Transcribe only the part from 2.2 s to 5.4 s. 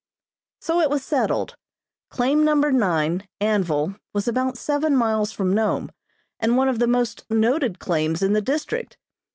number nine, Anvil, was about seven miles